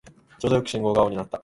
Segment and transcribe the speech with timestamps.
[0.39, 1.37] ちょうどよく信号が青になった